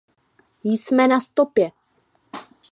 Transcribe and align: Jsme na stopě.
Jsme 0.63 1.07
na 1.07 1.19
stopě. 1.19 1.71